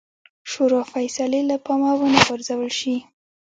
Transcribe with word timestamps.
شورا 0.51 0.81
فیصلې 0.93 1.41
له 1.49 1.55
پامه 1.65 1.91
ونه 1.99 2.19
غورځول 2.27 2.71
شي. 2.79 2.95